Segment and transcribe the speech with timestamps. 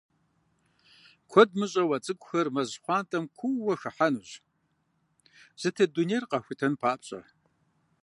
[1.29, 4.29] Куэд мыщӀэу, а цӏыкӏухэр мэз щхъуантӀэм куууэ хыхьэнущ,
[5.61, 7.21] зытет дунейр къахутэн папщӏэ.